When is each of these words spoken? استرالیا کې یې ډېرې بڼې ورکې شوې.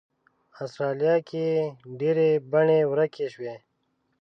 استرالیا 0.61 1.15
کې 1.29 1.41
یې 1.53 1.63
ډېرې 1.99 2.29
بڼې 2.51 2.79
ورکې 2.91 3.25
شوې. 3.33 3.55